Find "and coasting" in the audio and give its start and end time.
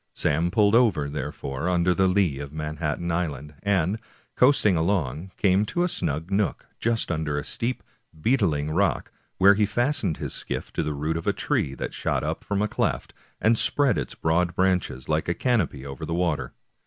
3.61-4.75